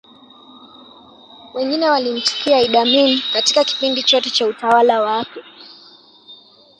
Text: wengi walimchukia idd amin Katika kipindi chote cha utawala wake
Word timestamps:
wengi 1.53 1.79
walimchukia 1.85 2.61
idd 2.61 2.75
amin 2.75 3.21
Katika 3.33 3.63
kipindi 3.63 4.03
chote 4.03 4.29
cha 4.29 4.47
utawala 4.47 5.01
wake 5.01 5.43